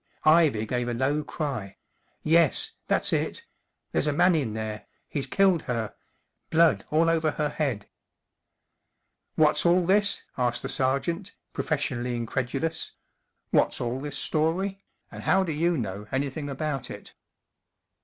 Ivy 0.25 0.65
gave 0.65 0.87
a 0.87 0.95
low 0.95 1.23
cry: 1.23 1.77
44 2.23 2.31
Yes—that's 2.31 3.13
it— 3.13 3.45
there's 3.91 4.07
a 4.07 4.11
man 4.11 4.33
in 4.33 4.53
there—he’s 4.55 5.27
killed 5.27 5.61
her— 5.69 5.93
blood 6.49 6.85
all 6.89 7.07
over 7.07 7.29
her 7.33 7.49
head." 7.49 7.81
44 9.37 9.45
What's 9.45 9.63
all 9.63 9.85
this?" 9.85 10.23
asked 10.39 10.63
the 10.63 10.69
sergeant, 10.69 11.35
professionally 11.53 12.15
incredulous. 12.15 12.93
44 13.51 13.61
What's 13.63 13.79
all 13.79 13.99
this 13.99 14.17
story? 14.17 14.83
And 15.11 15.21
how 15.21 15.43
do 15.43 15.51
you 15.51 15.77
know 15.77 16.07
anything 16.11 16.49
about 16.49 16.89
it 16.89 17.13